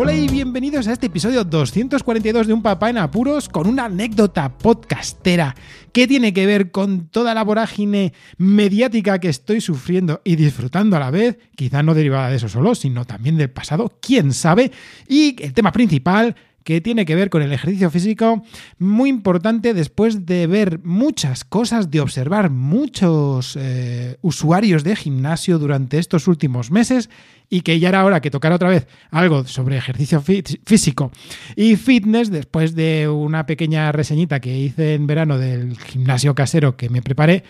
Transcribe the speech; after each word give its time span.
Hola 0.00 0.14
y 0.14 0.28
bienvenidos 0.28 0.86
a 0.86 0.92
este 0.92 1.06
episodio 1.06 1.42
242 1.42 2.46
de 2.46 2.52
Un 2.52 2.62
Papá 2.62 2.88
en 2.88 2.98
Apuros 2.98 3.48
con 3.48 3.66
una 3.66 3.86
anécdota 3.86 4.56
podcastera 4.56 5.56
que 5.90 6.06
tiene 6.06 6.32
que 6.32 6.46
ver 6.46 6.70
con 6.70 7.08
toda 7.08 7.34
la 7.34 7.42
vorágine 7.42 8.12
mediática 8.36 9.18
que 9.18 9.28
estoy 9.28 9.60
sufriendo 9.60 10.20
y 10.22 10.36
disfrutando 10.36 10.96
a 10.96 11.00
la 11.00 11.10
vez, 11.10 11.40
quizá 11.56 11.82
no 11.82 11.94
derivada 11.94 12.30
de 12.30 12.36
eso 12.36 12.48
solo, 12.48 12.76
sino 12.76 13.06
también 13.06 13.36
del 13.36 13.50
pasado, 13.50 13.92
quién 14.00 14.32
sabe, 14.32 14.70
y 15.08 15.34
el 15.42 15.52
tema 15.52 15.72
principal 15.72 16.36
que 16.68 16.82
tiene 16.82 17.06
que 17.06 17.14
ver 17.14 17.30
con 17.30 17.40
el 17.40 17.50
ejercicio 17.50 17.88
físico, 17.88 18.42
muy 18.78 19.08
importante 19.08 19.72
después 19.72 20.26
de 20.26 20.46
ver 20.46 20.80
muchas 20.84 21.42
cosas, 21.42 21.90
de 21.90 22.02
observar 22.02 22.50
muchos 22.50 23.56
eh, 23.58 24.18
usuarios 24.20 24.84
de 24.84 24.94
gimnasio 24.94 25.58
durante 25.58 25.96
estos 25.96 26.28
últimos 26.28 26.70
meses 26.70 27.08
y 27.48 27.62
que 27.62 27.80
ya 27.80 27.88
era 27.88 28.04
hora 28.04 28.20
que 28.20 28.30
tocara 28.30 28.56
otra 28.56 28.68
vez 28.68 28.86
algo 29.10 29.46
sobre 29.46 29.78
ejercicio 29.78 30.20
físico 30.20 31.10
y 31.56 31.76
fitness 31.76 32.30
después 32.30 32.74
de 32.74 33.08
una 33.08 33.46
pequeña 33.46 33.90
reseñita 33.90 34.40
que 34.40 34.54
hice 34.54 34.92
en 34.92 35.06
verano 35.06 35.38
del 35.38 35.78
gimnasio 35.78 36.34
casero 36.34 36.76
que 36.76 36.90
me 36.90 37.00
preparé, 37.00 37.44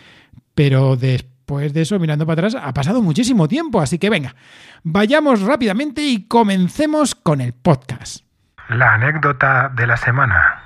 pero 0.54 0.94
después 0.94 1.72
de 1.72 1.80
eso, 1.80 1.98
mirando 1.98 2.24
para 2.24 2.46
atrás, 2.46 2.62
ha 2.62 2.72
pasado 2.72 3.02
muchísimo 3.02 3.48
tiempo, 3.48 3.80
así 3.80 3.98
que 3.98 4.10
venga, 4.10 4.36
vayamos 4.84 5.40
rápidamente 5.40 6.06
y 6.06 6.28
comencemos 6.28 7.16
con 7.16 7.40
el 7.40 7.52
podcast. 7.52 8.27
La 8.68 8.94
anécdota 8.94 9.72
de 9.74 9.86
la 9.86 9.96
semana. 9.96 10.62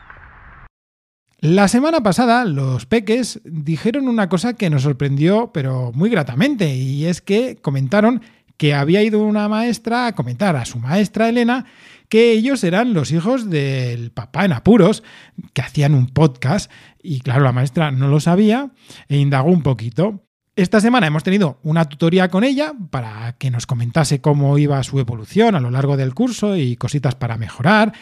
La 1.39 1.69
semana 1.69 2.03
pasada 2.03 2.44
los 2.44 2.84
peques 2.84 3.41
dijeron 3.44 4.09
una 4.09 4.28
cosa 4.28 4.55
que 4.55 4.70
nos 4.70 4.83
sorprendió, 4.83 5.53
pero 5.55 5.92
muy 5.94 6.11
gratamente, 6.11 6.75
y 6.75 7.06
es 7.06 7.22
que 7.22 7.56
comentaron 7.62 8.22
que 8.56 8.75
había 8.75 9.05
ido 9.05 9.20
una 9.20 9.48
maestra 9.48 10.09
a 10.09 10.14
comentar 10.17 10.56
a 10.56 10.64
su 10.64 10.81
maestra 10.81 11.28
Elena 11.28 11.64
que 12.09 12.33
ellos 12.33 12.64
eran 12.64 12.92
los 12.92 13.12
hijos 13.12 13.48
del 13.48 14.11
papá 14.11 14.44
en 14.44 14.53
apuros, 14.53 15.05
que 15.53 15.62
hacían 15.62 15.94
un 15.94 16.09
podcast, 16.09 16.72
y 17.03 17.20
claro, 17.20 17.44
la 17.44 17.53
maestra 17.53 17.92
no 17.92 18.09
lo 18.09 18.19
sabía 18.19 18.72
e 19.09 19.16
indagó 19.16 19.50
un 19.50 19.62
poquito. 19.62 20.25
Esta 20.55 20.83
semana 20.83 21.06
hemos 21.06 21.22
tenido 21.22 21.58
una 21.62 21.86
tutoría 21.86 22.28
con 22.28 22.45
ella 22.45 22.75
para 22.91 23.36
que 23.39 23.50
nos 23.50 23.64
comentase 23.64 24.20
cómo 24.20 24.59
iba 24.59 24.83
su 24.83 25.00
evolución 25.00 25.55
a 25.55 25.61
lo 25.61 25.70
largo 25.70 25.97
del 25.97 26.12
curso 26.12 26.56
y 26.56 26.77
cositas 26.77 27.14
para 27.14 27.39
mejorar. 27.39 27.94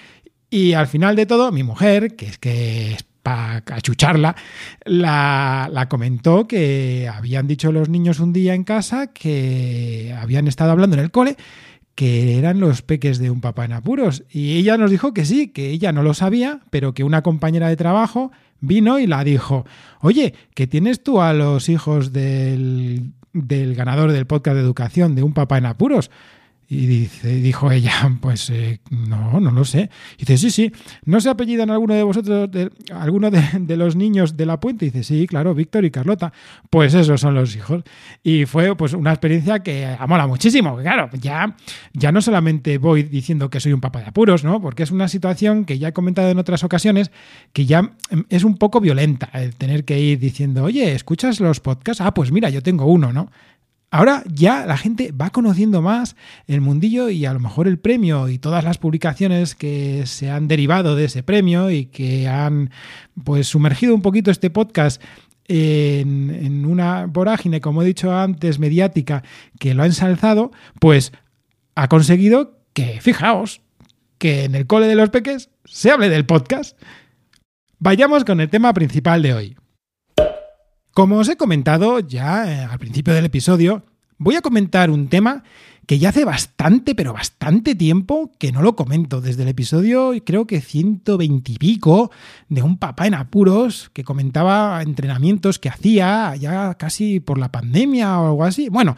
Y 0.50 0.72
al 0.72 0.88
final 0.88 1.14
de 1.14 1.26
todo, 1.26 1.52
mi 1.52 1.62
mujer, 1.62 2.16
que 2.16 2.26
es 2.26 2.38
que 2.38 2.94
es 2.94 3.04
para 3.22 3.62
achucharla, 3.66 4.34
la, 4.84 5.68
la, 5.70 5.88
comentó 5.88 6.48
que 6.48 7.08
habían 7.12 7.46
dicho 7.46 7.70
los 7.70 7.88
niños 7.88 8.18
un 8.18 8.32
día 8.32 8.54
en 8.54 8.64
casa 8.64 9.08
que 9.12 10.12
habían 10.20 10.48
estado 10.48 10.72
hablando 10.72 10.96
en 10.96 11.04
el 11.04 11.12
cole 11.12 11.36
que 11.94 12.38
eran 12.38 12.60
los 12.60 12.82
peques 12.82 13.18
de 13.18 13.30
un 13.30 13.40
papá 13.40 13.64
en 13.64 13.72
apuros. 13.72 14.24
Y 14.30 14.56
ella 14.56 14.76
nos 14.76 14.90
dijo 14.90 15.12
que 15.12 15.24
sí, 15.24 15.48
que 15.48 15.70
ella 15.70 15.92
no 15.92 16.02
lo 16.02 16.14
sabía, 16.14 16.60
pero 16.70 16.94
que 16.94 17.04
una 17.04 17.22
compañera 17.22 17.68
de 17.68 17.76
trabajo 17.76 18.30
vino 18.60 18.98
y 18.98 19.06
la 19.06 19.24
dijo, 19.24 19.66
oye, 20.00 20.34
que 20.54 20.66
tienes 20.66 21.02
tú 21.02 21.20
a 21.20 21.32
los 21.32 21.68
hijos 21.68 22.12
del, 22.12 23.12
del 23.32 23.74
ganador 23.74 24.12
del 24.12 24.26
podcast 24.26 24.54
de 24.56 24.62
educación 24.62 25.14
de 25.14 25.22
un 25.22 25.34
papá 25.34 25.58
en 25.58 25.66
apuros. 25.66 26.10
Y 26.72 26.86
dice, 26.86 27.34
dijo 27.34 27.72
ella, 27.72 28.16
pues 28.20 28.48
eh, 28.48 28.78
no, 28.90 29.40
no 29.40 29.50
lo 29.50 29.64
sé. 29.64 29.90
Y 30.16 30.20
dice, 30.20 30.38
sí, 30.38 30.50
sí, 30.52 30.72
¿no 31.04 31.20
se 31.20 31.28
apellidan 31.28 31.68
alguno 31.68 31.94
de 31.94 32.04
vosotros, 32.04 32.48
alguno 32.94 33.28
de, 33.28 33.76
los 33.76 33.96
niños 33.96 34.36
de 34.36 34.46
la 34.46 34.60
puente? 34.60 34.84
Dice, 34.84 35.02
sí, 35.02 35.26
claro, 35.26 35.52
Víctor 35.52 35.84
y 35.84 35.90
Carlota. 35.90 36.32
Pues 36.70 36.94
esos 36.94 37.20
son 37.20 37.34
los 37.34 37.56
hijos. 37.56 37.82
Y 38.22 38.46
fue 38.46 38.76
pues 38.76 38.92
una 38.92 39.10
experiencia 39.10 39.58
que 39.64 39.96
mola 40.06 40.28
muchísimo. 40.28 40.76
Claro, 40.76 41.10
ya, 41.20 41.56
ya 41.92 42.12
no 42.12 42.22
solamente 42.22 42.78
voy 42.78 43.02
diciendo 43.02 43.50
que 43.50 43.58
soy 43.58 43.72
un 43.72 43.80
papá 43.80 43.98
de 43.98 44.06
apuros, 44.06 44.44
¿no? 44.44 44.60
Porque 44.60 44.84
es 44.84 44.92
una 44.92 45.08
situación 45.08 45.64
que 45.64 45.76
ya 45.76 45.88
he 45.88 45.92
comentado 45.92 46.30
en 46.30 46.38
otras 46.38 46.62
ocasiones, 46.62 47.10
que 47.52 47.66
ya 47.66 47.96
es 48.28 48.44
un 48.44 48.56
poco 48.56 48.80
violenta 48.80 49.28
el 49.32 49.56
tener 49.56 49.84
que 49.84 49.98
ir 49.98 50.20
diciendo, 50.20 50.62
oye, 50.62 50.92
¿escuchas 50.92 51.40
los 51.40 51.58
podcasts? 51.58 52.00
Ah, 52.00 52.14
pues 52.14 52.30
mira, 52.30 52.48
yo 52.48 52.62
tengo 52.62 52.84
uno, 52.84 53.12
¿no? 53.12 53.28
Ahora 53.92 54.22
ya 54.32 54.66
la 54.66 54.76
gente 54.76 55.10
va 55.10 55.30
conociendo 55.30 55.82
más 55.82 56.14
el 56.46 56.60
mundillo 56.60 57.10
y 57.10 57.26
a 57.26 57.32
lo 57.32 57.40
mejor 57.40 57.66
el 57.66 57.78
premio 57.78 58.28
y 58.28 58.38
todas 58.38 58.62
las 58.62 58.78
publicaciones 58.78 59.56
que 59.56 60.06
se 60.06 60.30
han 60.30 60.46
derivado 60.46 60.94
de 60.94 61.06
ese 61.06 61.24
premio 61.24 61.70
y 61.70 61.86
que 61.86 62.28
han 62.28 62.70
pues 63.24 63.48
sumergido 63.48 63.94
un 63.94 64.02
poquito 64.02 64.30
este 64.30 64.48
podcast 64.48 65.02
en, 65.48 66.30
en, 66.30 66.64
una 66.66 67.06
vorágine, 67.06 67.60
como 67.60 67.82
he 67.82 67.86
dicho 67.86 68.16
antes, 68.16 68.60
mediática, 68.60 69.24
que 69.58 69.74
lo 69.74 69.82
ha 69.82 69.86
ensalzado, 69.86 70.52
pues 70.78 71.12
ha 71.74 71.88
conseguido 71.88 72.60
que, 72.72 73.00
fijaos, 73.00 73.60
que 74.18 74.44
en 74.44 74.54
el 74.54 74.68
cole 74.68 74.86
de 74.86 74.94
los 74.94 75.10
peques 75.10 75.50
se 75.64 75.90
hable 75.90 76.08
del 76.08 76.26
podcast. 76.26 76.80
Vayamos 77.80 78.24
con 78.24 78.40
el 78.40 78.50
tema 78.50 78.72
principal 78.72 79.22
de 79.22 79.34
hoy. 79.34 79.56
Como 80.92 81.18
os 81.18 81.28
he 81.28 81.36
comentado 81.36 82.00
ya 82.00 82.50
eh, 82.50 82.64
al 82.64 82.78
principio 82.78 83.14
del 83.14 83.26
episodio, 83.26 83.84
voy 84.18 84.34
a 84.34 84.42
comentar 84.42 84.90
un 84.90 85.08
tema 85.08 85.44
que 85.86 85.98
ya 85.98 86.10
hace 86.10 86.24
bastante, 86.24 86.94
pero 86.94 87.12
bastante 87.12 87.74
tiempo 87.74 88.30
que 88.38 88.52
no 88.52 88.62
lo 88.62 88.76
comento. 88.76 89.20
Desde 89.20 89.42
el 89.42 89.48
episodio, 89.48 90.12
creo 90.24 90.46
que 90.46 90.60
120 90.60 91.52
y 91.52 91.56
pico, 91.56 92.10
de 92.48 92.62
un 92.62 92.76
papá 92.76 93.06
en 93.06 93.14
apuros 93.14 93.90
que 93.92 94.04
comentaba 94.04 94.82
entrenamientos 94.82 95.58
que 95.58 95.68
hacía 95.68 96.36
ya 96.36 96.74
casi 96.74 97.20
por 97.20 97.38
la 97.38 97.50
pandemia 97.50 98.20
o 98.20 98.26
algo 98.28 98.44
así. 98.44 98.68
Bueno, 98.68 98.96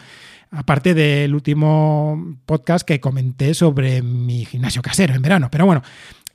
aparte 0.50 0.94
del 0.94 1.34
último 1.34 2.36
podcast 2.46 2.86
que 2.86 3.00
comenté 3.00 3.54
sobre 3.54 4.02
mi 4.02 4.44
gimnasio 4.44 4.82
casero 4.82 5.14
en 5.14 5.22
verano. 5.22 5.48
Pero 5.50 5.66
bueno, 5.66 5.82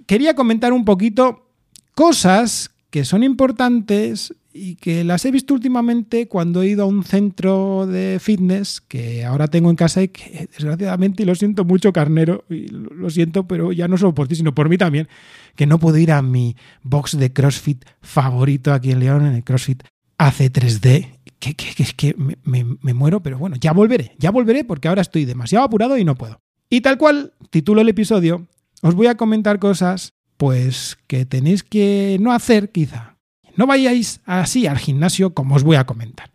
quería 0.06 0.35
comentar 0.35 0.74
un 0.74 0.85
poquito 0.85 1.51
cosas 1.94 2.72
que 2.89 3.06
son 3.06 3.24
importantes 3.24 4.34
y 4.57 4.75
que 4.75 5.03
las 5.03 5.23
he 5.25 5.31
visto 5.31 5.53
últimamente 5.53 6.28
cuando 6.28 6.62
he 6.62 6.68
ido 6.68 6.84
a 6.84 6.88
un 6.88 7.03
centro 7.03 7.85
de 7.85 8.18
fitness 8.19 8.81
que 8.81 9.23
ahora 9.23 9.47
tengo 9.47 9.69
en 9.69 9.75
casa 9.75 10.01
y 10.01 10.07
que 10.07 10.50
desgraciadamente, 10.51 11.23
y 11.23 11.25
lo 11.25 11.35
siento 11.35 11.63
mucho, 11.63 11.94
carnero, 11.94 12.44
y 12.50 12.68
lo 12.68 13.09
siento, 13.09 13.47
pero 13.47 13.72
ya 13.72 13.88
no 13.88 13.97
solo 13.97 14.13
por 14.13 14.28
ti, 14.28 14.35
sino 14.35 14.56
por 14.56 14.69
mí 14.69 14.78
también, 14.78 15.07
que 15.56 15.68
no 15.68 15.79
puedo 15.79 15.97
ir 15.97 16.12
a 16.12 16.22
mi 16.22 16.56
box 16.81 17.18
de 17.18 17.31
CrossFit 17.31 17.85
favorito 18.01 18.73
aquí 18.73 18.91
en 18.91 19.00
León, 19.00 19.25
en 19.25 19.34
el 19.34 19.44
CrossFit 19.44 19.84
AC3D, 20.18 21.19
que, 21.39 21.53
que, 21.53 21.85
que 21.95 22.16
me, 22.18 22.66
me 22.81 22.94
muero, 22.94 23.22
pero 23.22 23.38
bueno, 23.38 23.56
ya 23.59 23.72
volveré, 23.72 24.16
ya 24.18 24.31
volveré 24.31 24.63
porque 24.63 24.88
ahora 24.88 25.01
estoy 25.01 25.25
demasiado 25.25 25.63
apurado 25.66 25.97
y 25.97 26.03
no 26.03 26.16
puedo. 26.16 26.41
Y 26.69 26.81
tal 26.81 26.97
cual, 26.97 27.34
titulo 27.51 27.81
el 27.81 27.89
episodio, 27.89 28.47
os 28.81 28.95
voy 28.95 29.07
a 29.07 29.16
comentar 29.16 29.59
cosas 29.59 30.13
pues 30.38 30.97
que 31.07 31.25
tenéis 31.25 31.63
que 31.63 32.18
no 32.19 32.31
hacer 32.31 32.72
quizá 32.72 33.17
no 33.57 33.68
vayáis 33.68 34.22
así 34.25 34.68
al 34.68 34.78
gimnasio 34.78 35.34
como 35.34 35.56
os 35.56 35.63
voy 35.63 35.75
a 35.75 35.85
comentar. 35.85 36.31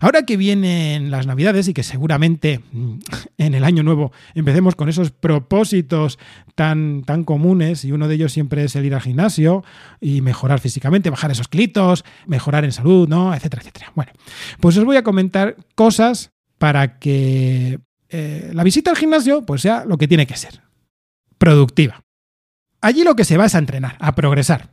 Ahora 0.00 0.22
que 0.22 0.36
vienen 0.36 1.10
las 1.10 1.26
navidades 1.26 1.68
y 1.68 1.74
que 1.74 1.82
seguramente 1.82 2.60
mm, 2.72 2.98
en 3.38 3.54
el 3.54 3.64
año 3.64 3.82
nuevo 3.82 4.12
empecemos 4.34 4.74
con 4.76 4.88
esos 4.88 5.10
propósitos 5.10 6.18
tan, 6.54 7.02
tan 7.04 7.24
comunes 7.24 7.84
y 7.84 7.92
uno 7.92 8.08
de 8.08 8.14
ellos 8.14 8.32
siempre 8.32 8.64
es 8.64 8.76
el 8.76 8.84
ir 8.84 8.94
al 8.94 9.00
gimnasio 9.00 9.64
y 10.00 10.20
mejorar 10.20 10.60
físicamente, 10.60 11.10
bajar 11.10 11.30
esos 11.30 11.48
clitos, 11.48 12.04
mejorar 12.26 12.64
en 12.64 12.72
salud, 12.72 13.08
¿no? 13.08 13.34
etcétera, 13.34 13.62
etcétera. 13.62 13.92
Bueno, 13.94 14.12
pues 14.60 14.76
os 14.76 14.84
voy 14.84 14.96
a 14.96 15.02
comentar 15.02 15.56
cosas 15.74 16.32
para 16.58 16.98
que 16.98 17.80
eh, 18.10 18.50
la 18.52 18.64
visita 18.64 18.90
al 18.90 18.96
gimnasio 18.96 19.44
pues 19.46 19.62
sea 19.62 19.84
lo 19.84 19.98
que 19.98 20.08
tiene 20.08 20.26
que 20.26 20.36
ser, 20.36 20.62
productiva. 21.38 22.02
Allí 22.80 23.02
lo 23.02 23.16
que 23.16 23.24
se 23.24 23.36
va 23.36 23.46
es 23.46 23.54
a 23.54 23.58
entrenar, 23.58 23.96
a 23.98 24.14
progresar 24.14 24.70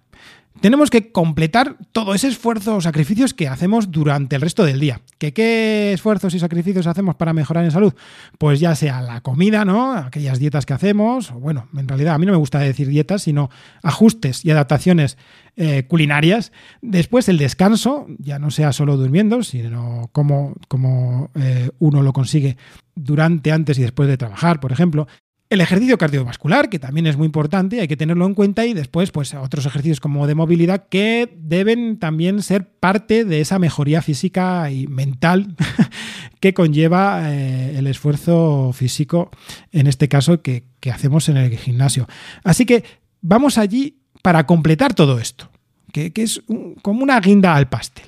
tenemos 0.61 0.89
que 0.89 1.11
completar 1.11 1.77
todo 1.91 2.15
ese 2.15 2.27
esfuerzo 2.27 2.77
o 2.77 2.81
sacrificios 2.81 3.33
que 3.33 3.47
hacemos 3.47 3.91
durante 3.91 4.35
el 4.35 4.41
resto 4.41 4.63
del 4.63 4.79
día. 4.79 5.01
¿Que 5.17 5.33
¿Qué 5.33 5.93
esfuerzos 5.93 6.33
y 6.33 6.39
sacrificios 6.39 6.87
hacemos 6.87 7.15
para 7.15 7.33
mejorar 7.33 7.65
en 7.65 7.71
salud? 7.71 7.93
Pues 8.37 8.59
ya 8.59 8.75
sea 8.75 9.01
la 9.01 9.21
comida, 9.21 9.65
¿no? 9.65 9.93
Aquellas 9.93 10.39
dietas 10.39 10.65
que 10.65 10.73
hacemos, 10.73 11.31
o 11.31 11.35
bueno, 11.35 11.67
en 11.77 11.87
realidad 11.87 12.15
a 12.15 12.17
mí 12.17 12.25
no 12.25 12.31
me 12.31 12.37
gusta 12.37 12.59
decir 12.59 12.87
dietas, 12.87 13.23
sino 13.23 13.49
ajustes 13.83 14.45
y 14.45 14.51
adaptaciones 14.51 15.17
eh, 15.57 15.83
culinarias. 15.87 16.51
Después 16.81 17.29
el 17.29 17.37
descanso, 17.37 18.07
ya 18.17 18.39
no 18.39 18.49
sea 18.49 18.71
solo 18.73 18.97
durmiendo, 18.97 19.43
sino 19.43 20.09
cómo 20.11 21.29
eh, 21.35 21.69
uno 21.79 22.01
lo 22.01 22.13
consigue 22.13 22.57
durante, 22.95 23.51
antes 23.51 23.77
y 23.77 23.81
después 23.81 24.07
de 24.07 24.17
trabajar, 24.17 24.59
por 24.59 24.71
ejemplo 24.71 25.07
El 25.55 25.61
ejercicio 25.61 25.97
cardiovascular, 25.97 26.67
que 26.67 26.79
también 26.79 27.07
es 27.07 27.15
muy 27.15 27.27
importante, 27.27 27.79
hay 27.79 27.87
que 27.87 27.95
tenerlo 27.95 28.25
en 28.25 28.33
cuenta, 28.33 28.65
y 28.65 28.73
después, 28.73 29.11
pues, 29.11 29.33
otros 29.35 29.65
ejercicios 29.65 30.01
como 30.01 30.27
de 30.27 30.35
movilidad 30.35 30.89
que 30.89 31.33
deben 31.37 31.97
también 31.97 32.43
ser 32.43 32.67
parte 32.67 33.23
de 33.23 33.39
esa 33.39 33.57
mejoría 33.57 34.01
física 34.01 34.69
y 34.69 34.85
mental 34.87 35.55
que 36.41 36.53
conlleva 36.53 37.31
eh, 37.31 37.77
el 37.77 37.87
esfuerzo 37.87 38.73
físico, 38.73 39.31
en 39.71 39.87
este 39.87 40.09
caso, 40.09 40.41
que, 40.41 40.65
hacemos 40.91 41.29
en 41.29 41.37
el 41.37 41.57
gimnasio. 41.57 42.05
Así 42.43 42.65
que 42.65 42.83
vamos 43.21 43.57
allí 43.57 44.01
para 44.21 44.45
completar 44.45 44.93
todo 44.93 45.19
esto, 45.19 45.49
que, 45.93 46.11
es 46.17 46.43
como 46.81 47.01
una 47.01 47.17
guinda 47.21 47.55
al 47.55 47.69
pastel. 47.69 48.07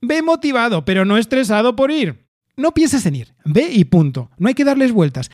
Ve 0.00 0.22
motivado, 0.22 0.86
pero 0.86 1.04
no 1.04 1.18
estresado 1.18 1.76
por 1.76 1.90
ir. 1.90 2.24
No 2.56 2.72
pienses 2.72 3.04
en 3.04 3.16
ir, 3.16 3.34
ve 3.44 3.68
y 3.70 3.84
punto. 3.84 4.30
No 4.38 4.48
hay 4.48 4.54
que 4.54 4.64
darles 4.64 4.92
vueltas 4.92 5.30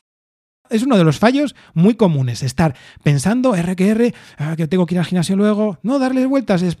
es 0.69 0.83
uno 0.83 0.97
de 0.97 1.03
los 1.03 1.19
fallos 1.19 1.55
muy 1.73 1.95
comunes, 1.95 2.43
estar 2.43 2.75
pensando, 3.03 3.55
R 3.55 3.75
que 3.75 3.89
R, 3.89 4.13
ah, 4.37 4.55
que 4.55 4.67
tengo 4.67 4.85
que 4.85 4.95
ir 4.95 4.99
al 4.99 5.05
gimnasio 5.05 5.35
luego, 5.35 5.79
no 5.83 5.99
darles 5.99 6.27
vueltas, 6.27 6.61
es, 6.61 6.77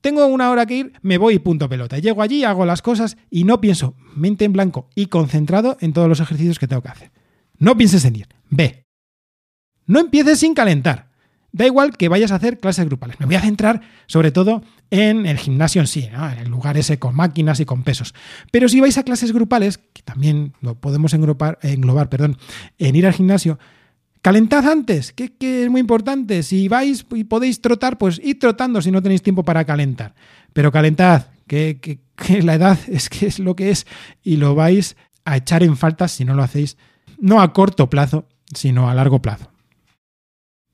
tengo 0.00 0.26
una 0.26 0.50
hora 0.50 0.66
que 0.66 0.76
ir, 0.76 0.92
me 1.02 1.18
voy 1.18 1.34
y 1.34 1.38
punto 1.38 1.68
pelota. 1.68 1.98
Llego 1.98 2.22
allí, 2.22 2.44
hago 2.44 2.64
las 2.64 2.82
cosas 2.82 3.16
y 3.30 3.44
no 3.44 3.60
pienso, 3.60 3.94
mente 4.14 4.44
en 4.44 4.52
blanco 4.52 4.88
y 4.94 5.06
concentrado 5.06 5.76
en 5.80 5.92
todos 5.92 6.08
los 6.08 6.20
ejercicios 6.20 6.58
que 6.58 6.68
tengo 6.68 6.82
que 6.82 6.88
hacer. 6.88 7.10
No 7.58 7.76
pienses 7.76 8.04
en 8.04 8.16
ir, 8.16 8.28
ve. 8.48 8.86
No 9.86 9.98
empieces 9.98 10.38
sin 10.38 10.54
calentar. 10.54 11.07
Da 11.50 11.66
igual 11.66 11.96
que 11.96 12.08
vayas 12.08 12.30
a 12.30 12.36
hacer 12.36 12.58
clases 12.58 12.84
grupales. 12.86 13.18
Me 13.18 13.26
voy 13.26 13.34
a 13.34 13.40
centrar 13.40 13.80
sobre 14.06 14.30
todo 14.30 14.62
en 14.90 15.26
el 15.26 15.38
gimnasio 15.38 15.80
en 15.80 15.86
sí, 15.86 16.04
en 16.12 16.38
el 16.38 16.48
lugar 16.48 16.76
ese 16.76 16.98
con 16.98 17.14
máquinas 17.14 17.58
y 17.60 17.64
con 17.64 17.82
pesos. 17.84 18.14
Pero 18.50 18.68
si 18.68 18.80
vais 18.80 18.98
a 18.98 19.02
clases 19.02 19.32
grupales, 19.32 19.78
que 19.78 20.02
también 20.02 20.52
lo 20.60 20.74
podemos 20.74 21.14
englobar, 21.14 21.58
englobar 21.62 22.08
perdón, 22.10 22.36
en 22.78 22.96
ir 22.96 23.06
al 23.06 23.14
gimnasio, 23.14 23.58
calentad 24.22 24.66
antes, 24.68 25.12
que, 25.12 25.32
es 25.40 25.70
muy 25.70 25.80
importante. 25.80 26.42
Si 26.42 26.68
vais 26.68 27.06
y 27.14 27.24
podéis 27.24 27.60
trotar, 27.62 27.96
pues 27.98 28.20
id 28.22 28.38
trotando 28.38 28.82
si 28.82 28.90
no 28.90 29.02
tenéis 29.02 29.22
tiempo 29.22 29.42
para 29.44 29.64
calentar. 29.64 30.14
Pero 30.52 30.70
calentad, 30.70 31.26
que, 31.46 31.78
que- 31.80 32.00
que 32.16 32.42
la 32.42 32.54
edad 32.54 32.78
es 32.88 33.08
que 33.08 33.26
es 33.26 33.38
lo 33.38 33.56
que 33.56 33.70
es 33.70 33.86
y 34.22 34.36
lo 34.36 34.54
vais 34.54 34.96
a 35.24 35.36
echar 35.36 35.62
en 35.62 35.76
falta 35.76 36.08
si 36.08 36.24
no 36.24 36.34
lo 36.34 36.42
hacéis, 36.42 36.76
no 37.18 37.40
a 37.40 37.52
corto 37.52 37.88
plazo, 37.88 38.26
sino 38.54 38.88
a 38.90 38.94
largo 38.94 39.22
plazo. 39.22 39.50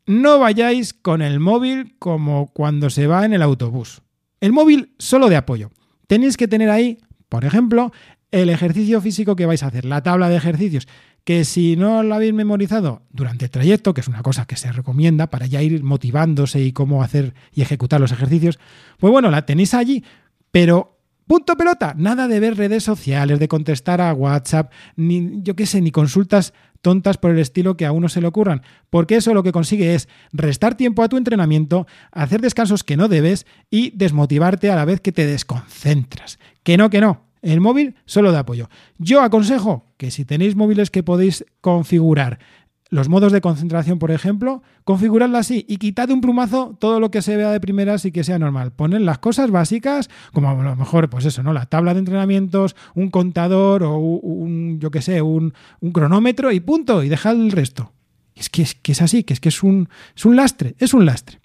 No 0.07 0.39
vayáis 0.39 0.93
con 0.93 1.23
el 1.23 1.41
móvil 1.41 1.97
como 1.99 2.53
cuando 2.53 2.91
se 2.91 3.07
va 3.07 3.25
en 3.25 3.33
el 3.33 3.43
autobús. 3.43 4.03
El 4.41 4.53
móvil 4.53 4.95
solo 4.99 5.29
de 5.29 5.37
apoyo. 5.37 5.71
Tenéis 6.07 6.37
que 6.37 6.49
tener 6.49 6.69
ahí, 6.69 6.99
por 7.31 7.45
ejemplo, 7.47 7.91
el 8.31 8.51
ejercicio 8.51 9.01
físico 9.01 9.37
que 9.37 9.47
vais 9.47 9.63
a 9.63 9.69
hacer, 9.69 9.85
la 9.85 10.03
tabla 10.03 10.29
de 10.29 10.37
ejercicios, 10.37 10.87
que 11.25 11.45
si 11.45 11.77
no 11.77 12.03
lo 12.03 12.15
habéis 12.15 12.35
memorizado 12.35 13.03
durante 13.11 13.47
el 13.47 13.51
trayecto, 13.51 13.95
que 13.95 14.03
es 14.03 14.09
una 14.09 14.23
cosa 14.23 14.45
que 14.45 14.57
se 14.57 14.71
recomienda 14.73 15.29
para 15.31 15.47
ya 15.47 15.63
ir 15.63 15.83
motivándose 15.83 16.61
y 16.61 16.73
cómo 16.73 17.03
hacer 17.03 17.33
y 17.53 17.63
ejecutar 17.63 18.01
los 18.01 18.13
ejercicios, 18.13 18.59
pues 18.99 19.11
bueno, 19.11 19.31
la 19.31 19.47
tenéis 19.47 19.73
allí, 19.73 20.05
pero 20.51 20.99
punto 21.27 21.57
pelota, 21.57 21.95
nada 21.97 22.29
de 22.29 22.41
ver 22.41 22.59
redes 22.59 22.85
sociales, 22.85 23.39
de 23.39 23.49
contestar 23.49 24.03
a 24.03 24.13
WhatsApp, 24.13 24.71
ni 24.97 25.41
yo 25.43 25.57
qué 25.57 25.65
sé, 25.65 25.81
ni 25.81 25.91
consultas 25.91 26.53
tontas 26.85 27.17
por 27.17 27.33
el 27.33 27.41
estilo 27.41 27.77
que 27.77 27.87
a 27.87 27.91
uno 27.91 28.09
se 28.09 28.21
le 28.21 28.29
ocurran, 28.29 28.63
porque 28.91 29.17
eso 29.17 29.35
lo 29.35 29.43
que 29.43 29.51
consigue 29.51 29.97
es 29.97 30.09
restar 30.33 30.77
tiempo 30.77 31.03
a 31.03 31.09
tu 31.09 31.17
entrenamiento, 31.17 31.89
hacer 32.13 32.41
descansos 32.41 32.85
que 32.85 32.97
no 32.97 33.09
debes 33.09 33.47
y 33.71 33.91
desmotivarte 33.97 34.71
a 34.71 34.77
la 34.77 34.85
vez 34.85 35.01
que 35.01 35.11
te 35.11 35.27
desconcentras. 35.27 36.39
Que 36.63 36.77
no, 36.77 36.91
que 36.91 37.01
no. 37.01 37.23
El 37.43 37.61
móvil 37.61 37.97
solo 38.05 38.33
de 38.33 38.39
apoyo. 38.39 38.71
Yo 38.99 39.23
aconsejo 39.23 39.87
que 39.97 40.11
si 40.11 40.25
tenéis 40.25 40.57
móviles 40.57 40.91
que 40.91 41.03
podéis 41.03 41.45
configurar 41.61 42.39
los 42.95 43.09
modos 43.09 43.33
de 43.33 43.41
concentración, 43.41 43.99
por 43.99 44.13
ejemplo, 44.13 44.63
configuradla 44.85 45.41
así 45.41 45.67
y 45.69 45.79
quitad 45.79 46.11
un 46.11 46.21
plumazo 46.21 46.77
todo 46.79 47.01
lo 47.01 47.11
que 47.11 47.23
se 47.23 47.37
vea 47.37 47.51
de 47.51 47.59
primeras 47.59 48.05
y 48.05 48.13
que 48.13 48.23
sea 48.23 48.39
normal. 48.39 48.73
Poned 48.73 49.01
las 49.01 49.19
cosas 49.19 49.51
básicas, 49.51 50.09
como 50.33 50.49
a 50.49 50.55
lo 50.55 50.77
mejor, 50.77 51.11
pues 51.11 51.25
eso, 51.25 51.43
¿no? 51.43 51.53
La 51.53 51.67
tabla 51.67 51.93
de 51.93 51.99
entrenamientos, 51.99 52.77
un 52.95 53.11
contador 53.11 53.83
o 53.83 53.99
un, 53.99 54.79
yo 54.79 54.93
qué 54.93 55.03
sé, 55.03 55.23
un, 55.23 55.55
un 55.81 55.91
cronómetro 55.91 56.53
y 56.53 56.61
punto, 56.61 57.03
y 57.03 57.09
dejad 57.09 57.35
el 57.35 57.51
resto. 57.51 57.93
Es 58.37 58.49
que, 58.49 58.63
es 58.63 58.77
que 58.77 58.93
es 58.93 59.03
así, 59.03 59.25
que 59.25 59.35
es 59.35 59.41
que 59.41 59.49
es 59.49 59.65
un, 59.65 59.89
es 60.15 60.25
un 60.25 60.37
lastre, 60.37 60.77
es 60.79 60.95
un 60.95 61.05
lastre. 61.05 61.41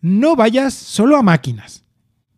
No 0.00 0.36
vayas 0.36 0.72
solo 0.72 1.16
a 1.16 1.22
máquinas. 1.22 1.85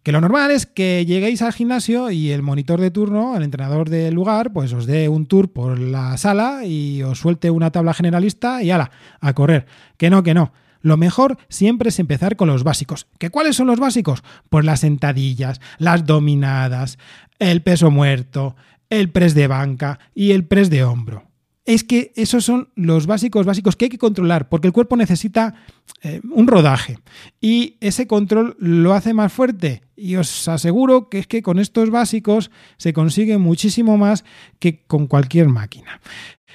Que 0.09 0.13
lo 0.13 0.23
normal 0.23 0.51
es 0.53 0.65
que 0.65 1.05
lleguéis 1.05 1.43
al 1.43 1.53
gimnasio 1.53 2.11
y 2.11 2.31
el 2.31 2.41
monitor 2.41 2.81
de 2.81 2.91
turno, 2.91 3.37
el 3.37 3.43
entrenador 3.43 3.91
del 3.91 4.15
lugar, 4.15 4.55
pues 4.55 4.73
os 4.73 4.87
dé 4.87 5.07
un 5.11 5.27
tour 5.27 5.53
por 5.53 5.79
la 5.79 6.17
sala 6.17 6.65
y 6.65 7.03
os 7.03 7.19
suelte 7.19 7.51
una 7.51 7.71
tabla 7.73 7.93
generalista 7.93 8.63
y 8.63 8.71
ala, 8.71 8.91
a 9.21 9.35
correr. 9.35 9.67
Que 9.99 10.09
no, 10.09 10.23
que 10.23 10.33
no. 10.33 10.55
Lo 10.81 10.97
mejor 10.97 11.37
siempre 11.51 11.91
es 11.91 11.99
empezar 11.99 12.37
con 12.37 12.49
los 12.49 12.65
básicos. 12.65 13.07
¿Que 13.19 13.29
cuáles 13.29 13.57
son 13.57 13.67
los 13.67 13.81
básicos? 13.81 14.25
Pues 14.49 14.65
las 14.65 14.81
sentadillas, 14.81 15.61
las 15.77 16.07
dominadas, 16.07 16.99
el 17.39 17.61
peso 17.61 17.91
muerto, 17.91 18.57
el 18.89 19.11
press 19.11 19.35
de 19.35 19.47
banca 19.47 19.99
y 20.15 20.31
el 20.31 20.47
press 20.47 20.71
de 20.71 20.85
hombro. 20.85 21.28
Es 21.69 21.85
que 21.85 22.15
esos 22.17 22.47
son 22.47 22.71
los 22.77 23.07
básicos 23.07 23.45
básicos 23.45 23.77
que 23.77 23.85
hay 23.85 23.89
que 23.91 23.99
controlar, 23.99 24.49
porque 24.49 24.69
el 24.69 24.73
cuerpo 24.73 24.97
necesita 24.97 25.53
eh, 26.01 26.23
un 26.33 26.47
rodaje 26.47 26.99
y 27.43 27.77
ese 27.81 28.07
control 28.07 28.57
lo 28.59 28.95
hace 28.95 29.13
más 29.13 29.31
fuerte. 29.31 29.83
Y 29.95 30.17
os 30.17 30.49
aseguro 30.49 31.11
que 31.11 31.19
es 31.19 31.27
que 31.27 31.43
con 31.43 31.59
estos 31.59 31.91
básicos 31.91 32.51
se 32.79 32.95
consigue 32.95 33.37
muchísimo 33.37 33.99
más 33.99 34.25
que 34.59 34.83
con 34.87 35.09
cualquier 35.09 35.51
máquina. 35.51 36.01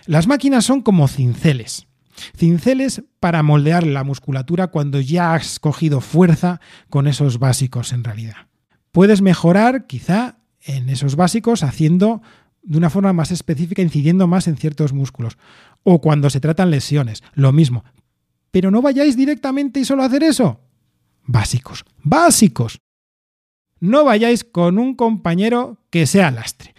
Las 0.08 0.26
máquinas 0.26 0.66
son 0.66 0.82
como 0.82 1.08
cinceles. 1.08 1.86
Cinceles 2.36 3.04
para 3.20 3.44
moldear 3.44 3.86
la 3.86 4.04
musculatura 4.04 4.70
cuando 4.70 5.00
ya 5.00 5.36
has 5.36 5.60
cogido 5.60 6.02
fuerza 6.02 6.60
con 6.90 7.06
esos 7.06 7.38
básicos 7.38 7.94
en 7.94 8.04
realidad. 8.04 8.48
Puedes 8.92 9.22
mejorar 9.22 9.86
quizá 9.86 10.40
en 10.60 10.90
esos 10.90 11.16
básicos 11.16 11.62
haciendo 11.62 12.24
de 12.64 12.78
una 12.78 12.90
forma 12.90 13.14
más 13.14 13.32
específica, 13.32 13.82
incidiendo 13.82 14.28
más 14.28 14.48
en 14.48 14.58
ciertos 14.58 14.94
músculos. 14.94 15.38
O 15.84 16.02
cuando 16.02 16.30
se 16.30 16.40
tratan 16.40 16.72
lesiones, 16.72 17.24
lo 17.34 17.52
mismo. 17.52 17.84
Pero 18.52 18.72
no 18.72 18.82
vayáis 18.82 19.18
directamente 19.18 19.80
y 19.80 19.86
solo 19.86 20.04
a 20.04 20.08
hacer 20.08 20.24
eso. 20.24 20.62
Básicos, 21.26 21.86
básicos. 22.04 22.80
No 23.80 24.06
vayáis 24.06 24.44
con 24.44 24.80
un 24.80 24.96
compañero 24.96 25.78
que 25.90 26.06
sea 26.06 26.32
lastre. 26.32 26.74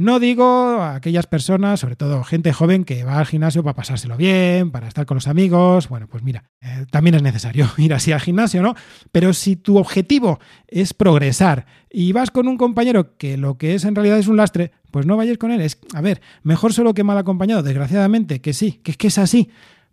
No 0.00 0.18
digo 0.18 0.44
a 0.80 0.94
aquellas 0.94 1.26
personas, 1.26 1.78
sobre 1.78 1.94
todo 1.94 2.24
gente 2.24 2.54
joven, 2.54 2.84
que 2.84 3.04
va 3.04 3.18
al 3.18 3.26
gimnasio 3.26 3.62
para 3.62 3.76
pasárselo 3.76 4.16
bien, 4.16 4.70
para 4.70 4.88
estar 4.88 5.04
con 5.04 5.16
los 5.16 5.28
amigos. 5.28 5.90
Bueno, 5.90 6.06
pues 6.06 6.22
mira, 6.22 6.44
eh, 6.62 6.86
también 6.90 7.16
es 7.16 7.22
necesario 7.22 7.68
ir 7.76 7.92
así 7.92 8.10
al 8.10 8.20
gimnasio, 8.20 8.62
¿no? 8.62 8.74
Pero 9.12 9.34
si 9.34 9.56
tu 9.56 9.76
objetivo 9.76 10.40
es 10.68 10.94
progresar 10.94 11.66
y 11.90 12.12
vas 12.12 12.30
con 12.30 12.48
un 12.48 12.56
compañero 12.56 13.18
que 13.18 13.36
lo 13.36 13.58
que 13.58 13.74
es 13.74 13.84
en 13.84 13.94
realidad 13.94 14.16
es 14.16 14.26
un 14.26 14.38
lastre, 14.38 14.72
pues 14.90 15.06
no 15.06 15.16
vayáis 15.16 15.38
con 15.38 15.50
él. 15.50 15.60
Es, 15.60 15.78
a 15.94 16.00
ver, 16.00 16.20
mejor 16.42 16.72
solo 16.72 16.94
que 16.94 17.04
mal 17.04 17.18
acompañado, 17.18 17.62
desgraciadamente, 17.62 18.40
que 18.40 18.52
sí, 18.52 18.80
que 18.82 18.92
es 18.92 18.96
que 18.96 19.08
es 19.08 19.18
así. 19.18 19.50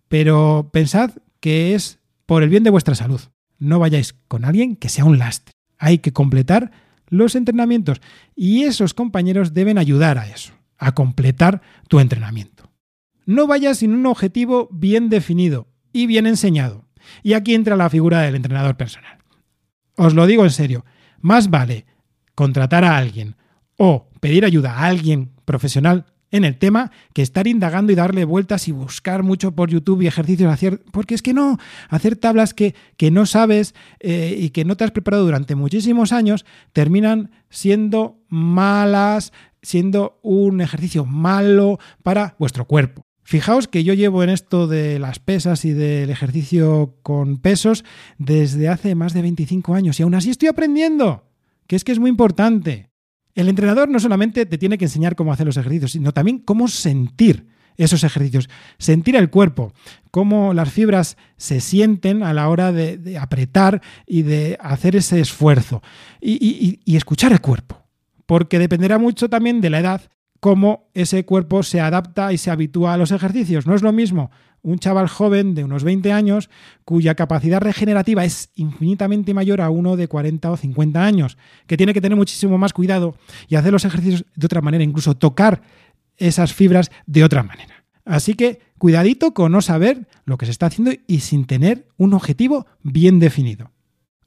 Pero 0.07 0.69
pensad 0.71 1.11
que 1.39 1.75
es 1.75 1.99
por 2.25 2.43
el 2.43 2.49
bien 2.49 2.63
de 2.63 2.69
vuestra 2.69 2.95
salud. 2.95 3.21
No 3.59 3.79
vayáis 3.79 4.13
con 4.27 4.45
alguien 4.45 4.75
que 4.75 4.89
sea 4.89 5.05
un 5.05 5.17
lastre. 5.17 5.53
Hay 5.77 5.99
que 5.99 6.13
completar 6.13 6.71
los 7.09 7.35
entrenamientos 7.35 8.01
y 8.35 8.63
esos 8.63 8.93
compañeros 8.93 9.53
deben 9.53 9.77
ayudar 9.77 10.17
a 10.17 10.27
eso, 10.27 10.53
a 10.77 10.93
completar 10.93 11.61
tu 11.87 11.99
entrenamiento. 11.99 12.69
No 13.25 13.47
vayas 13.47 13.79
sin 13.79 13.93
un 13.93 14.05
objetivo 14.05 14.69
bien 14.71 15.09
definido 15.09 15.67
y 15.93 16.07
bien 16.07 16.27
enseñado. 16.27 16.85
Y 17.23 17.33
aquí 17.33 17.55
entra 17.55 17.75
la 17.75 17.89
figura 17.89 18.21
del 18.21 18.35
entrenador 18.35 18.77
personal. 18.77 19.19
Os 19.95 20.13
lo 20.13 20.27
digo 20.27 20.43
en 20.43 20.51
serio, 20.51 20.85
más 21.19 21.49
vale 21.49 21.85
contratar 22.35 22.83
a 22.83 22.97
alguien 22.97 23.35
o 23.77 24.06
pedir 24.19 24.45
ayuda 24.45 24.73
a 24.73 24.85
alguien 24.85 25.31
profesional 25.45 26.05
en 26.31 26.43
el 26.43 26.57
tema 26.57 26.91
que 27.13 27.21
estar 27.21 27.47
indagando 27.47 27.91
y 27.91 27.95
darle 27.95 28.25
vueltas 28.25 28.67
y 28.67 28.71
buscar 28.71 29.23
mucho 29.23 29.53
por 29.53 29.69
YouTube 29.69 30.01
y 30.01 30.07
ejercicios 30.07 30.51
hacer 30.51 30.81
porque 30.91 31.15
es 31.15 31.21
que 31.21 31.33
no 31.33 31.57
hacer 31.89 32.17
tablas 32.17 32.53
que, 32.53 32.75
que 32.97 33.11
no 33.11 33.25
sabes 33.25 33.73
eh, 33.99 34.35
y 34.37 34.49
que 34.49 34.65
no 34.65 34.75
te 34.75 34.83
has 34.83 34.91
preparado 34.91 35.23
durante 35.23 35.55
muchísimos 35.55 36.11
años 36.11 36.45
terminan 36.73 37.31
siendo 37.49 38.19
malas 38.27 39.31
siendo 39.61 40.19
un 40.21 40.59
ejercicio 40.61 41.05
malo 41.05 41.79
para 42.03 42.35
vuestro 42.37 42.65
cuerpo 42.65 43.07
Fijaos 43.27 43.67
que 43.67 43.83
yo 43.83 43.93
llevo 43.93 44.23
en 44.23 44.29
esto 44.29 44.67
de 44.67 44.99
las 44.99 45.19
pesas 45.19 45.65
y 45.65 45.73
del 45.73 46.09
ejercicio 46.09 46.95
con 47.03 47.35
pesos 47.35 47.83
desde 48.17 48.69
hace 48.69 48.95
más 48.95 49.13
de 49.13 49.21
25 49.21 49.73
años 49.73 49.99
y 49.99 50.03
aún 50.03 50.15
así 50.15 50.29
estoy 50.29 50.47
aprendiendo, 50.47 51.25
que 51.67 51.75
es 51.75 51.83
que 51.83 51.91
es 51.91 51.99
muy 51.99 52.09
importante. 52.09 52.86
El 53.37 53.49
entrenador 53.49 53.87
no 53.87 53.99
solamente 53.99 54.47
te 54.47 54.57
tiene 54.57 54.79
que 54.79 54.85
enseñar 54.85 55.15
cómo 55.15 55.31
hacer 55.31 55.45
los 55.45 55.57
ejercicios, 55.57 55.91
sino 55.91 56.11
también 56.11 56.39
cómo 56.39 56.67
sentir 56.67 57.45
esos 57.77 58.03
ejercicios, 58.03 58.49
sentir 58.79 59.15
el 59.15 59.29
cuerpo, 59.29 59.73
cómo 60.09 60.55
las 60.55 60.71
fibras 60.71 61.17
se 61.35 61.61
sienten 61.61 62.23
a 62.23 62.33
la 62.33 62.49
hora 62.49 62.71
de, 62.71 63.15
apretar 63.15 63.83
y 64.07 64.23
de 64.23 64.57
hacer 64.59 64.95
ese 64.95 65.19
esfuerzo 65.19 65.83
y, 66.19 66.79
y 66.83 66.95
escuchar 66.95 67.31
el 67.31 67.39
cuerpo, 67.39 67.85
porque 68.25 68.57
dependerá 68.57 68.97
mucho 68.97 69.29
también 69.29 69.61
de 69.61 69.69
la 69.69 69.81
edad 69.81 70.01
cómo 70.39 70.89
ese 70.95 71.23
cuerpo 71.23 71.61
se 71.61 71.79
adapta 71.79 72.33
y 72.33 72.39
se 72.39 72.49
habitúa 72.49 72.93
a 72.93 72.97
los 72.97 73.11
ejercicios. 73.11 73.67
No 73.67 73.75
es 73.75 73.83
lo 73.83 73.91
mismo 73.91 74.31
un 74.61 74.79
chaval 74.79 75.07
joven 75.07 75.55
de 75.55 75.63
unos 75.63 75.83
20 75.83 76.11
años 76.11 76.49
cuya 76.83 77.15
capacidad 77.15 77.61
regenerativa 77.61 78.25
es 78.25 78.49
infinitamente 78.55 79.33
mayor 79.33 79.61
a 79.61 79.69
uno 79.69 79.95
de 79.95 80.07
40 80.07 80.51
o 80.51 80.57
50 80.57 81.03
años, 81.03 81.37
que 81.67 81.77
tiene 81.77 81.93
que 81.93 82.01
tener 82.01 82.17
muchísimo 82.17 82.57
más 82.57 82.73
cuidado 82.73 83.15
y 83.47 83.55
hacer 83.55 83.71
los 83.71 83.85
ejercicios 83.85 84.25
de 84.35 84.45
otra 84.45 84.61
manera, 84.61 84.83
incluso 84.83 85.15
tocar 85.15 85.61
esas 86.17 86.53
fibras 86.53 86.91
de 87.05 87.23
otra 87.23 87.43
manera. 87.43 87.85
Así 88.05 88.35
que 88.35 88.61
cuidadito 88.77 89.33
con 89.33 89.51
no 89.51 89.61
saber 89.61 90.07
lo 90.25 90.37
que 90.37 90.45
se 90.45 90.51
está 90.51 90.67
haciendo 90.67 90.91
y 91.07 91.19
sin 91.19 91.45
tener 91.45 91.87
un 91.97 92.13
objetivo 92.13 92.65
bien 92.83 93.19
definido. 93.19 93.71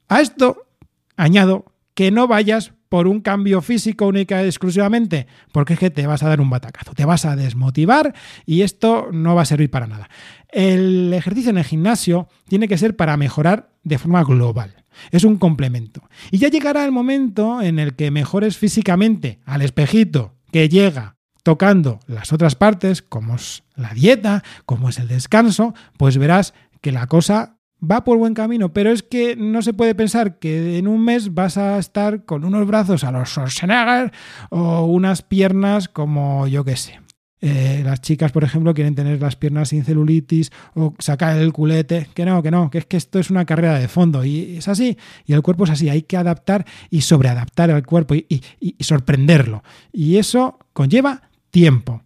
A 0.07 0.21
esto 0.21 0.67
añado 1.15 1.65
que 1.93 2.11
no 2.11 2.27
vayas 2.27 2.73
por 2.91 3.07
un 3.07 3.21
cambio 3.21 3.61
físico 3.61 4.05
única 4.05 4.43
y 4.43 4.47
exclusivamente, 4.47 5.25
porque 5.53 5.75
es 5.75 5.79
que 5.79 5.89
te 5.89 6.05
vas 6.05 6.23
a 6.23 6.27
dar 6.27 6.41
un 6.41 6.49
batacazo, 6.49 6.93
te 6.93 7.05
vas 7.05 7.23
a 7.23 7.37
desmotivar 7.37 8.13
y 8.45 8.63
esto 8.63 9.07
no 9.13 9.33
va 9.33 9.43
a 9.43 9.45
servir 9.45 9.71
para 9.71 9.87
nada. 9.87 10.09
El 10.49 11.13
ejercicio 11.13 11.51
en 11.51 11.57
el 11.57 11.63
gimnasio 11.63 12.27
tiene 12.49 12.67
que 12.67 12.77
ser 12.77 12.97
para 12.97 13.15
mejorar 13.15 13.71
de 13.85 13.97
forma 13.97 14.25
global. 14.25 14.83
Es 15.11 15.23
un 15.23 15.37
complemento. 15.37 16.01
Y 16.31 16.39
ya 16.39 16.49
llegará 16.49 16.83
el 16.83 16.91
momento 16.91 17.61
en 17.61 17.79
el 17.79 17.95
que 17.95 18.11
mejores 18.11 18.57
físicamente 18.57 19.39
al 19.45 19.61
espejito 19.61 20.35
que 20.51 20.67
llega 20.67 21.15
tocando 21.43 22.01
las 22.07 22.33
otras 22.33 22.55
partes, 22.55 23.01
como 23.01 23.35
es 23.35 23.63
la 23.73 23.93
dieta, 23.93 24.43
como 24.65 24.89
es 24.89 24.99
el 24.99 25.07
descanso, 25.07 25.73
pues 25.95 26.17
verás 26.17 26.53
que 26.81 26.91
la 26.91 27.07
cosa 27.07 27.55
va 27.81 28.03
por 28.03 28.17
buen 28.17 28.33
camino, 28.33 28.73
pero 28.73 28.91
es 28.91 29.03
que 29.03 29.35
no 29.35 29.61
se 29.61 29.73
puede 29.73 29.95
pensar 29.95 30.39
que 30.39 30.77
en 30.77 30.87
un 30.87 31.03
mes 31.03 31.33
vas 31.33 31.57
a 31.57 31.77
estar 31.79 32.25
con 32.25 32.45
unos 32.45 32.67
brazos 32.67 33.03
a 33.03 33.11
los 33.11 33.29
Schwarzenegger 33.29 34.11
o 34.49 34.85
unas 34.85 35.21
piernas 35.21 35.87
como 35.87 36.47
yo 36.47 36.63
qué 36.63 36.75
sé. 36.75 36.99
Eh, 37.43 37.81
las 37.83 38.01
chicas, 38.01 38.31
por 38.31 38.43
ejemplo, 38.43 38.71
quieren 38.75 38.93
tener 38.93 39.19
las 39.19 39.35
piernas 39.35 39.69
sin 39.69 39.83
celulitis 39.83 40.51
o 40.75 40.93
sacar 40.99 41.37
el 41.39 41.51
culete. 41.51 42.07
Que 42.13 42.23
no, 42.23 42.43
que 42.43 42.51
no, 42.51 42.69
que 42.69 42.77
es 42.77 42.85
que 42.85 42.97
esto 42.97 43.17
es 43.17 43.31
una 43.31 43.45
carrera 43.45 43.79
de 43.79 43.87
fondo 43.87 44.23
y 44.23 44.57
es 44.57 44.67
así. 44.67 44.95
Y 45.25 45.33
el 45.33 45.41
cuerpo 45.41 45.63
es 45.63 45.71
así. 45.71 45.89
Hay 45.89 46.03
que 46.03 46.17
adaptar 46.17 46.65
y 46.91 47.01
sobreadaptar 47.01 47.71
al 47.71 47.83
cuerpo 47.83 48.13
y, 48.13 48.27
y 48.59 48.83
sorprenderlo. 48.83 49.63
Y 49.91 50.17
eso 50.17 50.59
conlleva 50.73 51.29
tiempo. 51.49 52.03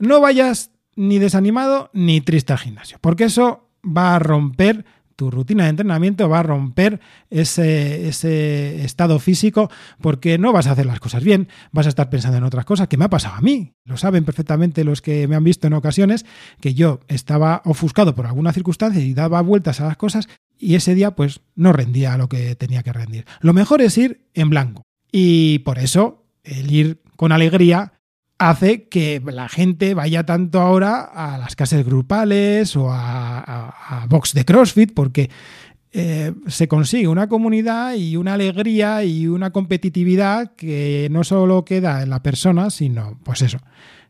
No 0.00 0.20
vayas 0.20 0.72
ni 0.96 1.18
desanimado 1.18 1.90
ni 1.92 2.20
triste 2.20 2.52
al 2.52 2.58
gimnasio, 2.58 2.98
porque 3.00 3.24
eso 3.24 3.69
va 3.84 4.16
a 4.16 4.18
romper 4.18 4.84
tu 5.20 5.30
rutina 5.30 5.64
de 5.64 5.70
entrenamiento 5.70 6.30
va 6.30 6.38
a 6.38 6.42
romper 6.42 6.98
ese, 7.28 8.08
ese, 8.08 8.82
estado 8.86 9.18
físico 9.18 9.70
porque 10.00 10.38
no 10.38 10.50
vas 10.50 10.66
a 10.66 10.70
hacer 10.70 10.86
las 10.86 10.98
cosas 10.98 11.22
bien, 11.22 11.48
vas 11.72 11.84
a 11.84 11.90
estar 11.90 12.08
pensando 12.08 12.38
en 12.38 12.44
otras 12.44 12.64
cosas, 12.64 12.88
que 12.88 12.96
me 12.96 13.04
ha 13.04 13.10
pasado 13.10 13.34
a 13.34 13.42
mí. 13.42 13.74
Lo 13.84 13.98
saben 13.98 14.24
perfectamente 14.24 14.82
los 14.82 15.02
que 15.02 15.28
me 15.28 15.36
han 15.36 15.44
visto 15.44 15.66
en 15.66 15.74
ocasiones, 15.74 16.24
que 16.62 16.72
yo 16.72 17.00
estaba 17.06 17.60
ofuscado 17.66 18.14
por 18.14 18.26
alguna 18.26 18.54
circunstancia 18.54 19.02
y 19.02 19.12
daba 19.12 19.42
vueltas 19.42 19.82
a 19.82 19.88
las 19.88 19.98
cosas 19.98 20.26
y 20.58 20.74
ese 20.74 20.94
día 20.94 21.10
pues 21.10 21.42
no 21.54 21.74
rendía 21.74 22.16
lo 22.16 22.30
que 22.30 22.54
tenía 22.54 22.82
que 22.82 22.94
rendir. 22.94 23.26
Lo 23.42 23.52
mejor 23.52 23.82
es 23.82 23.98
ir 23.98 24.26
en 24.32 24.48
blanco 24.48 24.84
y 25.12 25.58
por 25.58 25.78
eso 25.78 26.24
el 26.44 26.72
ir 26.72 27.02
con 27.16 27.32
alegría 27.32 27.92
hace 28.40 28.88
que 28.88 29.22
la 29.24 29.50
gente 29.50 29.92
vaya 29.92 30.24
tanto 30.24 30.60
ahora 30.60 31.02
a 31.02 31.36
las 31.36 31.54
casas 31.54 31.84
grupales 31.84 32.74
o 32.74 32.88
a, 32.90 34.06
box 34.08 34.32
de 34.32 34.46
CrossFit 34.46 34.94
porque 34.94 35.30
eh, 35.92 36.32
se 36.46 36.66
consigue 36.66 37.06
una 37.06 37.28
comunidad 37.28 37.94
y 37.94 38.16
una 38.16 38.34
alegría 38.34 39.04
y 39.04 39.26
una 39.26 39.50
competitividad 39.50 40.54
que 40.56 41.08
no 41.10 41.22
solo 41.22 41.66
queda 41.66 42.02
en 42.02 42.08
la 42.08 42.22
persona, 42.22 42.70
sino, 42.70 43.20
pues 43.24 43.42
eso, 43.42 43.58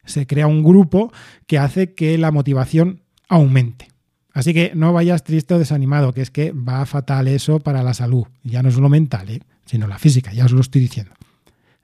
se 0.05 0.29
crea 0.29 0.47
un 0.47 0.63
grupo 0.63 1.13
que 1.49 1.59
hace 1.59 1.95
que 1.95 2.17
la 2.17 2.31
motivación 2.31 3.03
aumente. 3.29 3.89
Así 4.33 4.55
que 4.55 4.71
no 4.77 4.93
vayas 4.93 5.25
triste 5.25 5.55
o 5.55 5.59
desanimado, 5.59 6.13
que 6.13 6.23
es 6.23 6.31
que 6.31 6.53
va 6.53 6.87
fatal 6.87 7.27
eso 7.27 7.59
para 7.59 7.83
la 7.83 7.95
salud. 7.95 8.27
Ya 8.45 8.63
no 8.63 8.69
es 8.69 8.77
lo 8.77 8.89
mental, 8.89 9.29
¿eh? 9.29 9.41
sino 9.65 9.89
la 9.89 9.99
física, 9.99 10.33
ya 10.33 10.45
os 10.45 10.53
lo 10.53 10.61
estoy 10.61 10.83
diciendo. 10.83 11.15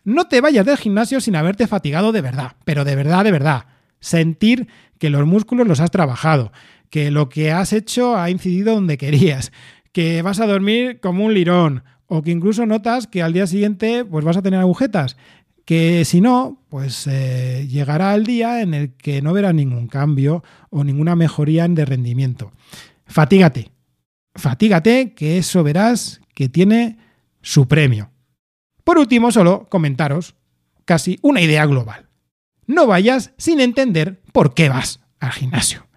No 0.06 0.28
te 0.28 0.40
vayas 0.40 0.64
del 0.64 0.76
gimnasio 0.76 1.20
sin 1.20 1.34
haberte 1.34 1.66
fatigado 1.66 2.12
de 2.12 2.20
verdad, 2.20 2.52
pero 2.64 2.84
de 2.84 2.94
verdad, 2.94 3.24
de 3.24 3.32
verdad. 3.32 3.66
Sentir 3.98 4.68
que 5.00 5.10
los 5.10 5.26
músculos 5.26 5.66
los 5.66 5.80
has 5.80 5.90
trabajado, 5.90 6.52
que 6.90 7.10
lo 7.10 7.28
que 7.28 7.50
has 7.50 7.72
hecho 7.72 8.16
ha 8.16 8.30
incidido 8.30 8.76
donde 8.76 8.98
querías, 8.98 9.50
que 9.90 10.22
vas 10.22 10.38
a 10.38 10.46
dormir 10.46 11.00
como 11.00 11.24
un 11.24 11.34
lirón, 11.34 11.82
o 12.06 12.22
que 12.22 12.30
incluso 12.30 12.66
notas 12.66 13.08
que 13.08 13.20
al 13.20 13.32
día 13.32 13.48
siguiente 13.48 14.04
pues 14.04 14.24
vas 14.24 14.36
a 14.36 14.42
tener 14.42 14.60
agujetas, 14.60 15.16
que 15.64 16.04
si 16.04 16.20
no, 16.20 16.62
pues 16.68 17.08
eh, 17.08 17.66
llegará 17.68 18.14
el 18.14 18.26
día 18.26 18.62
en 18.62 18.74
el 18.74 18.94
que 18.94 19.20
no 19.22 19.32
verás 19.32 19.54
ningún 19.54 19.88
cambio 19.88 20.44
o 20.70 20.84
ninguna 20.84 21.16
mejoría 21.16 21.64
en 21.64 21.74
de 21.74 21.84
rendimiento. 21.84 22.52
Fatígate, 23.06 23.72
fatígate, 24.36 25.14
que 25.14 25.38
eso 25.38 25.64
verás 25.64 26.20
que 26.32 26.48
tiene 26.48 26.96
su 27.42 27.66
premio. 27.66 28.12
Por 28.86 28.98
último, 28.98 29.32
solo 29.32 29.66
comentaros 29.68 30.36
casi 30.84 31.18
una 31.20 31.40
idea 31.40 31.66
global. 31.66 32.06
No 32.68 32.86
vayas 32.86 33.32
sin 33.36 33.58
entender 33.58 34.22
por 34.32 34.54
qué 34.54 34.68
vas 34.68 35.00
al 35.18 35.32
gimnasio. 35.32 35.88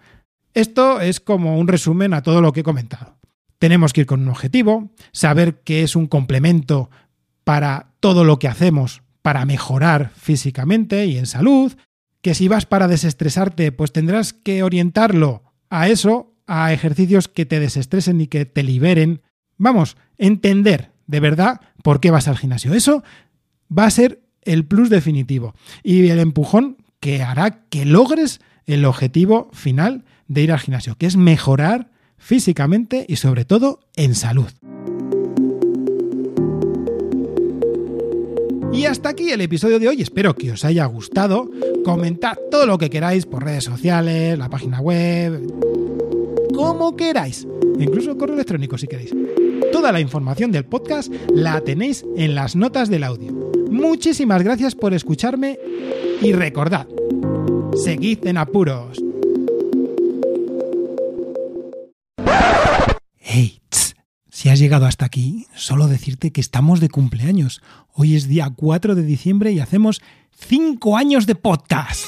Esto 0.54 1.00
es 1.00 1.20
como 1.20 1.56
un 1.56 1.68
resumen 1.68 2.14
a 2.14 2.22
todo 2.22 2.40
lo 2.40 2.52
que 2.52 2.60
he 2.60 2.64
comentado. 2.64 3.16
Tenemos 3.60 3.92
que 3.92 4.00
ir 4.00 4.06
con 4.08 4.22
un 4.22 4.28
objetivo, 4.28 4.90
saber 5.12 5.60
que 5.60 5.84
es 5.84 5.94
un 5.94 6.08
complemento 6.08 6.90
para 7.44 7.92
todo 8.00 8.24
lo 8.24 8.40
que 8.40 8.48
hacemos 8.48 9.02
para 9.22 9.44
mejorar 9.44 10.10
físicamente 10.16 11.06
y 11.06 11.16
en 11.16 11.26
salud, 11.26 11.72
que 12.22 12.34
si 12.34 12.48
vas 12.48 12.66
para 12.66 12.88
desestresarte, 12.88 13.70
pues 13.70 13.92
tendrás 13.92 14.32
que 14.32 14.64
orientarlo 14.64 15.44
a 15.68 15.86
eso, 15.86 16.34
a 16.48 16.72
ejercicios 16.72 17.28
que 17.28 17.46
te 17.46 17.60
desestresen 17.60 18.20
y 18.20 18.26
que 18.26 18.46
te 18.46 18.64
liberen. 18.64 19.22
Vamos, 19.58 19.96
entender 20.18 20.89
de 21.10 21.20
verdad 21.20 21.60
por 21.82 22.00
qué 22.00 22.10
vas 22.10 22.28
al 22.28 22.38
gimnasio. 22.38 22.72
Eso 22.72 23.02
va 23.76 23.84
a 23.84 23.90
ser 23.90 24.22
el 24.42 24.64
plus 24.64 24.88
definitivo 24.88 25.54
y 25.82 26.08
el 26.08 26.20
empujón 26.20 26.78
que 27.00 27.22
hará 27.22 27.64
que 27.68 27.84
logres 27.84 28.40
el 28.66 28.84
objetivo 28.84 29.50
final 29.52 30.04
de 30.28 30.42
ir 30.42 30.52
al 30.52 30.60
gimnasio, 30.60 30.94
que 30.96 31.06
es 31.06 31.16
mejorar 31.16 31.90
físicamente 32.16 33.04
y 33.08 33.16
sobre 33.16 33.44
todo 33.44 33.80
en 33.96 34.14
salud. 34.14 34.50
Y 38.72 38.84
hasta 38.84 39.08
aquí 39.08 39.30
el 39.30 39.40
episodio 39.40 39.80
de 39.80 39.88
hoy. 39.88 40.00
Espero 40.00 40.36
que 40.36 40.52
os 40.52 40.64
haya 40.64 40.84
gustado. 40.84 41.50
Comentad 41.84 42.36
todo 42.52 42.66
lo 42.66 42.78
que 42.78 42.88
queráis 42.88 43.26
por 43.26 43.44
redes 43.44 43.64
sociales, 43.64 44.38
la 44.38 44.48
página 44.48 44.80
web, 44.80 45.42
como 46.54 46.94
queráis. 46.94 47.46
Incluso 47.80 48.16
correo 48.16 48.36
electrónico 48.36 48.78
si 48.78 48.86
queréis. 48.86 49.12
Toda 49.72 49.92
la 49.92 50.00
información 50.00 50.50
del 50.50 50.64
podcast 50.64 51.12
la 51.32 51.60
tenéis 51.60 52.04
en 52.16 52.34
las 52.34 52.56
notas 52.56 52.88
del 52.88 53.04
audio. 53.04 53.32
Muchísimas 53.70 54.42
gracias 54.42 54.74
por 54.74 54.94
escucharme 54.94 55.58
y 56.20 56.32
recordad, 56.32 56.86
seguid 57.84 58.26
en 58.26 58.38
apuros. 58.38 58.98
Hey, 63.18 63.60
si 64.28 64.48
has 64.48 64.58
llegado 64.58 64.86
hasta 64.86 65.04
aquí, 65.04 65.46
solo 65.54 65.86
decirte 65.86 66.32
que 66.32 66.40
estamos 66.40 66.80
de 66.80 66.88
cumpleaños. 66.88 67.62
Hoy 67.92 68.16
es 68.16 68.26
día 68.26 68.50
4 68.54 68.94
de 68.94 69.02
diciembre 69.02 69.52
y 69.52 69.60
hacemos 69.60 70.02
5 70.32 70.96
años 70.96 71.26
de 71.26 71.34
podcast. 71.36 72.06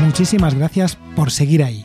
Muchísimas 0.00 0.54
gracias 0.54 0.98
por 1.14 1.30
seguir 1.30 1.62
ahí 1.62 1.84